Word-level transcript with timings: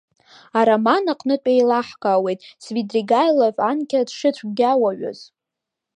Ароман 0.59 1.05
аҟнытә 1.13 1.49
еилаҳкаауеит 1.53 2.39
Свидригаилов 2.63 3.55
анкьа 3.69 4.01
дшыцәгьауҩыз. 4.07 5.19